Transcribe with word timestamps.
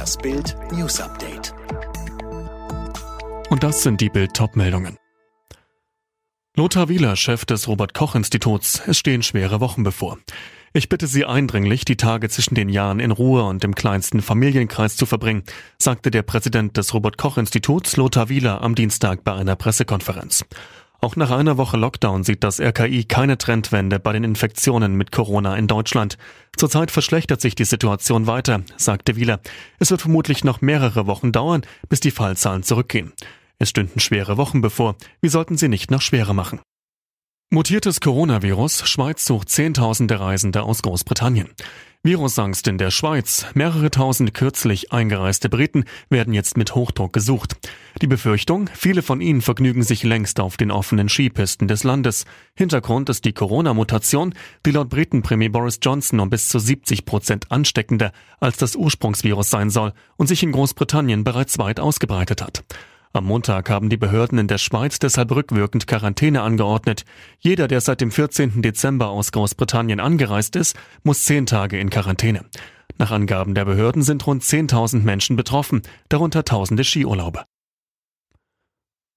Das 0.00 0.16
Bild 0.16 0.56
News 0.72 0.98
Update. 0.98 1.52
Und 3.50 3.62
das 3.62 3.82
sind 3.82 4.00
die 4.00 4.08
Bild 4.08 4.32
meldungen 4.56 4.96
Lothar 6.56 6.88
Wieler, 6.88 7.16
Chef 7.16 7.44
des 7.44 7.68
Robert 7.68 7.92
Koch 7.92 8.14
Instituts, 8.14 8.80
es 8.86 8.96
stehen 8.96 9.22
schwere 9.22 9.60
Wochen 9.60 9.82
bevor. 9.82 10.16
Ich 10.72 10.88
bitte 10.88 11.06
Sie 11.06 11.26
eindringlich, 11.26 11.84
die 11.84 11.98
Tage 11.98 12.30
zwischen 12.30 12.54
den 12.54 12.70
Jahren 12.70 12.98
in 12.98 13.10
Ruhe 13.10 13.42
und 13.42 13.62
im 13.62 13.74
kleinsten 13.74 14.22
Familienkreis 14.22 14.96
zu 14.96 15.04
verbringen, 15.04 15.42
sagte 15.78 16.10
der 16.10 16.22
Präsident 16.22 16.78
des 16.78 16.94
Robert 16.94 17.18
Koch 17.18 17.36
Instituts, 17.36 17.98
Lothar 17.98 18.30
Wieler, 18.30 18.62
am 18.62 18.74
Dienstag 18.74 19.22
bei 19.22 19.34
einer 19.34 19.54
Pressekonferenz. 19.54 20.46
Auch 21.02 21.16
nach 21.16 21.30
einer 21.30 21.56
Woche 21.56 21.78
Lockdown 21.78 22.24
sieht 22.24 22.44
das 22.44 22.60
RKI 22.60 23.04
keine 23.04 23.38
Trendwende 23.38 23.98
bei 23.98 24.12
den 24.12 24.22
Infektionen 24.22 24.96
mit 24.96 25.12
Corona 25.12 25.56
in 25.56 25.66
Deutschland. 25.66 26.18
Zurzeit 26.56 26.90
verschlechtert 26.90 27.40
sich 27.40 27.54
die 27.54 27.64
Situation 27.64 28.26
weiter, 28.26 28.62
sagte 28.76 29.16
Wieler. 29.16 29.40
Es 29.78 29.90
wird 29.90 30.02
vermutlich 30.02 30.44
noch 30.44 30.60
mehrere 30.60 31.06
Wochen 31.06 31.32
dauern, 31.32 31.62
bis 31.88 32.00
die 32.00 32.10
Fallzahlen 32.10 32.62
zurückgehen. 32.62 33.12
Es 33.58 33.70
stünden 33.70 34.00
schwere 34.00 34.36
Wochen 34.36 34.60
bevor. 34.60 34.96
Wie 35.22 35.28
sollten 35.28 35.56
sie 35.56 35.68
nicht 35.68 35.90
noch 35.90 36.02
schwerer 36.02 36.34
machen? 36.34 36.60
Mutiertes 37.52 38.00
Coronavirus. 38.00 38.88
Schweiz 38.88 39.26
sucht 39.26 39.48
Zehntausende 39.48 40.20
Reisende 40.20 40.62
aus 40.62 40.82
Großbritannien. 40.82 41.48
Virusangst 42.04 42.68
in 42.68 42.78
der 42.78 42.92
Schweiz. 42.92 43.44
Mehrere 43.54 43.90
tausend 43.90 44.34
kürzlich 44.34 44.92
eingereiste 44.92 45.48
Briten 45.48 45.84
werden 46.08 46.32
jetzt 46.32 46.56
mit 46.56 46.76
Hochdruck 46.76 47.12
gesucht. 47.12 47.56
Die 48.00 48.06
Befürchtung, 48.06 48.70
viele 48.72 49.02
von 49.02 49.20
ihnen 49.20 49.42
vergnügen 49.42 49.82
sich 49.82 50.04
längst 50.04 50.38
auf 50.38 50.58
den 50.58 50.70
offenen 50.70 51.08
Skipisten 51.08 51.66
des 51.66 51.82
Landes. 51.82 52.24
Hintergrund 52.54 53.08
ist 53.08 53.24
die 53.24 53.32
Corona-Mutation, 53.32 54.32
die 54.64 54.70
laut 54.70 54.88
Britenpremier 54.88 55.50
Boris 55.50 55.80
Johnson 55.82 56.20
um 56.20 56.30
bis 56.30 56.50
zu 56.50 56.60
70 56.60 57.04
Prozent 57.04 57.50
ansteckender 57.50 58.12
als 58.38 58.58
das 58.58 58.76
Ursprungsvirus 58.76 59.50
sein 59.50 59.70
soll 59.70 59.92
und 60.16 60.28
sich 60.28 60.44
in 60.44 60.52
Großbritannien 60.52 61.24
bereits 61.24 61.58
weit 61.58 61.80
ausgebreitet 61.80 62.42
hat. 62.42 62.62
Am 63.12 63.24
Montag 63.24 63.68
haben 63.70 63.90
die 63.90 63.96
Behörden 63.96 64.38
in 64.38 64.46
der 64.46 64.58
Schweiz 64.58 65.00
deshalb 65.00 65.32
rückwirkend 65.32 65.88
Quarantäne 65.88 66.42
angeordnet. 66.42 67.04
Jeder, 67.40 67.66
der 67.66 67.80
seit 67.80 68.00
dem 68.00 68.12
14. 68.12 68.62
Dezember 68.62 69.08
aus 69.08 69.32
Großbritannien 69.32 69.98
angereist 69.98 70.54
ist, 70.54 70.76
muss 71.02 71.24
zehn 71.24 71.44
Tage 71.44 71.80
in 71.80 71.90
Quarantäne. 71.90 72.44
Nach 72.98 73.10
Angaben 73.10 73.54
der 73.56 73.64
Behörden 73.64 74.02
sind 74.02 74.24
rund 74.28 74.44
10.000 74.44 75.02
Menschen 75.02 75.34
betroffen, 75.34 75.82
darunter 76.08 76.44
tausende 76.44 76.84
Skiurlaube. 76.84 77.44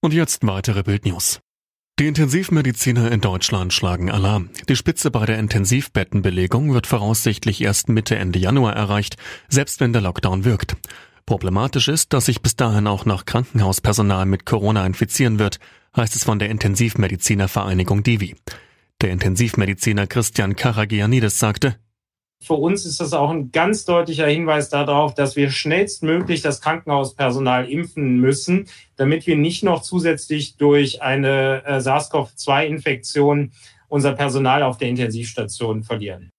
Und 0.00 0.12
jetzt 0.12 0.44
weitere 0.44 0.82
Bildnews. 0.82 1.40
Die 1.98 2.08
Intensivmediziner 2.08 3.10
in 3.12 3.20
Deutschland 3.20 3.72
schlagen 3.72 4.10
Alarm. 4.10 4.50
Die 4.68 4.76
Spitze 4.76 5.10
bei 5.10 5.24
der 5.26 5.38
Intensivbettenbelegung 5.38 6.74
wird 6.74 6.86
voraussichtlich 6.86 7.62
erst 7.62 7.88
Mitte 7.88 8.16
Ende 8.16 8.38
Januar 8.38 8.74
erreicht, 8.74 9.16
selbst 9.48 9.80
wenn 9.80 9.92
der 9.92 10.02
Lockdown 10.02 10.44
wirkt. 10.44 10.76
Problematisch 11.26 11.88
ist, 11.88 12.12
dass 12.12 12.26
sich 12.26 12.40
bis 12.40 12.54
dahin 12.54 12.86
auch 12.86 13.04
noch 13.04 13.24
Krankenhauspersonal 13.24 14.26
mit 14.26 14.46
Corona 14.46 14.86
infizieren 14.86 15.40
wird, 15.40 15.58
heißt 15.96 16.14
es 16.14 16.22
von 16.22 16.38
der 16.38 16.50
Intensivmedizinervereinigung 16.50 18.04
Divi. 18.04 18.36
Der 19.02 19.10
Intensivmediziner 19.10 20.06
Christian 20.06 20.54
Karagianidis 20.54 21.40
sagte, 21.40 21.76
für 22.42 22.54
uns 22.54 22.84
ist 22.84 23.00
das 23.00 23.12
auch 23.12 23.30
ein 23.30 23.50
ganz 23.50 23.86
deutlicher 23.86 24.26
Hinweis 24.26 24.68
darauf, 24.68 25.14
dass 25.14 25.36
wir 25.36 25.50
schnellstmöglich 25.50 26.42
das 26.42 26.60
Krankenhauspersonal 26.60 27.68
impfen 27.68 28.20
müssen, 28.20 28.68
damit 28.96 29.26
wir 29.26 29.36
nicht 29.36 29.64
noch 29.64 29.82
zusätzlich 29.82 30.56
durch 30.56 31.02
eine 31.02 31.64
äh, 31.64 31.80
SARS-CoV-2-Infektion 31.80 33.52
unser 33.88 34.12
Personal 34.12 34.62
auf 34.62 34.76
der 34.76 34.90
Intensivstation 34.90 35.82
verlieren. 35.82 36.30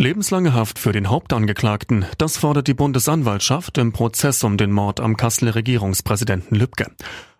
Lebenslange 0.00 0.54
Haft 0.54 0.78
für 0.78 0.92
den 0.92 1.08
Hauptangeklagten, 1.08 2.06
das 2.18 2.36
fordert 2.36 2.68
die 2.68 2.74
Bundesanwaltschaft 2.74 3.78
im 3.78 3.92
Prozess 3.92 4.44
um 4.44 4.56
den 4.56 4.70
Mord 4.70 5.00
am 5.00 5.16
Kasseler 5.16 5.56
Regierungspräsidenten 5.56 6.56
Lübcke. 6.56 6.92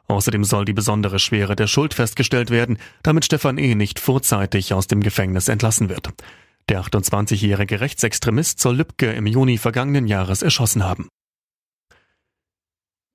Außerdem 0.09 0.42
soll 0.42 0.64
die 0.64 0.73
besondere 0.73 1.20
Schwere 1.20 1.55
der 1.55 1.69
Schuld 1.69 1.95
festgestellt 1.95 2.51
werden, 2.51 2.79
damit 3.05 3.24
Stefan 3.24 3.58
E. 3.58 3.77
nicht 3.77 4.01
vorzeitig 4.01 4.74
aus 4.74 4.89
dem 4.89 5.05
Gefängnis 5.05 5.46
entlassen 5.46 5.89
wird. 5.89 6.08
Der 6.69 6.83
28-jährige 6.83 7.80
Rechtsextremist 7.80 8.58
soll 8.58 8.79
Lübcke 8.79 9.13
im 9.13 9.29
Juni 9.29 9.57
vergangenen 9.57 10.08
Jahres 10.08 10.42
erschossen 10.42 10.83
haben. 10.83 11.07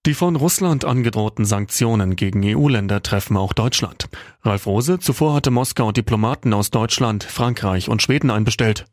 Die 0.06 0.14
von 0.14 0.38
Russland 0.38 0.86
angedrohten 0.86 1.44
Sanktionen 1.44 2.16
gegen 2.16 2.44
EU-Länder 2.46 3.04
treffen 3.04 3.36
auch 3.36 3.52
Deutschland. 3.52 4.08
Ralf 4.42 4.68
Rose, 4.68 5.00
zuvor 5.00 5.34
hatte 5.34 5.52
Moskau 5.52 5.92
Diplomaten 5.92 6.54
aus 6.54 6.72
Deutschland, 6.72 7.26
Frankreich 7.26 7.90
und 7.90 8.02
Schweden 8.02 8.32
einbestellt. 8.32 8.86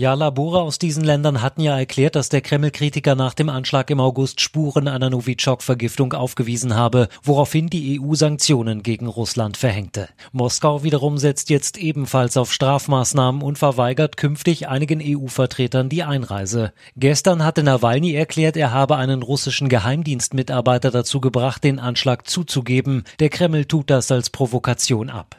Ja, 0.00 0.14
Labore 0.14 0.62
aus 0.62 0.78
diesen 0.78 1.04
Ländern 1.04 1.42
hatten 1.42 1.60
ja 1.60 1.78
erklärt, 1.78 2.16
dass 2.16 2.30
der 2.30 2.40
Kreml-Kritiker 2.40 3.16
nach 3.16 3.34
dem 3.34 3.50
Anschlag 3.50 3.90
im 3.90 4.00
August 4.00 4.40
Spuren 4.40 4.88
einer 4.88 5.10
Novichok-Vergiftung 5.10 6.14
aufgewiesen 6.14 6.74
habe, 6.74 7.08
woraufhin 7.22 7.68
die 7.68 8.00
EU 8.00 8.14
Sanktionen 8.14 8.82
gegen 8.82 9.08
Russland 9.08 9.58
verhängte. 9.58 10.08
Moskau 10.32 10.84
wiederum 10.84 11.18
setzt 11.18 11.50
jetzt 11.50 11.76
ebenfalls 11.76 12.38
auf 12.38 12.50
Strafmaßnahmen 12.50 13.42
und 13.42 13.58
verweigert 13.58 14.16
künftig 14.16 14.68
einigen 14.68 15.02
EU-Vertretern 15.02 15.90
die 15.90 16.02
Einreise. 16.02 16.72
Gestern 16.96 17.44
hatte 17.44 17.62
Nawalny 17.62 18.14
erklärt, 18.14 18.56
er 18.56 18.72
habe 18.72 18.96
einen 18.96 19.22
russischen 19.22 19.68
Geheimdienstmitarbeiter 19.68 20.90
dazu 20.90 21.20
gebracht, 21.20 21.62
den 21.62 21.78
Anschlag 21.78 22.26
zuzugeben. 22.26 23.04
Der 23.18 23.28
Kreml 23.28 23.66
tut 23.66 23.90
das 23.90 24.10
als 24.10 24.30
Provokation 24.30 25.10
ab. 25.10 25.36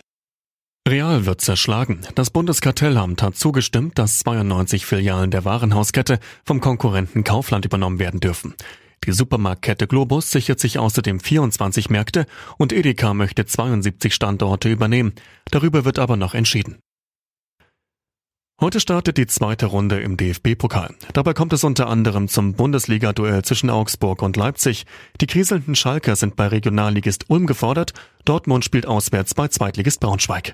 Real 0.92 1.26
wird 1.26 1.40
zerschlagen. 1.40 2.02
Das 2.16 2.32
Bundeskartellamt 2.32 3.24
hat 3.24 3.38
zugestimmt, 3.38 3.98
dass 3.98 4.20
92 4.20 4.86
Filialen 4.86 5.32
der 5.32 5.46
Warenhauskette 5.46 6.20
vom 6.44 6.60
Konkurrenten 6.60 7.24
Kaufland 7.24 7.64
übernommen 7.64 7.98
werden 7.98 8.20
dürfen. 8.20 8.56
Die 9.06 9.14
Supermarktkette 9.14 9.88
Globus 9.88 10.32
sichert 10.32 10.60
sich 10.60 10.78
außerdem 10.78 11.22
24 11.22 11.90
Märkte 11.90 12.26
und 12.58 12.74
Edeka 12.74 13.14
möchte 13.14 13.46
72 13.46 14.14
Standorte 14.14 14.68
übernehmen. 14.68 15.14
Darüber 15.50 15.86
wird 15.86 15.98
aber 15.98 16.18
noch 16.18 16.34
entschieden. 16.36 16.80
Heute 18.60 18.82
startet 18.82 19.18
die 19.18 19.28
zweite 19.28 19.68
Runde 19.68 20.02
im 20.02 20.18
DFB-Pokal. 20.18 20.94
Dabei 21.14 21.34
kommt 21.34 21.54
es 21.54 21.64
unter 21.64 21.88
anderem 21.88 22.28
zum 22.28 22.54
Bundesliga-Duell 22.54 23.44
zwischen 23.44 23.70
Augsburg 23.70 24.22
und 24.22 24.36
Leipzig. 24.36 24.86
Die 25.22 25.26
kriselnden 25.26 25.74
Schalker 25.74 26.18
sind 26.18 26.36
bei 26.36 26.48
Regionalligist 26.48 27.30
Ulm 27.30 27.48
gefordert. 27.48 27.94
Dortmund 28.26 28.66
spielt 28.66 28.86
auswärts 28.86 29.34
bei 29.34 29.48
Zweitligist 29.48 30.02
Braunschweig. 30.02 30.54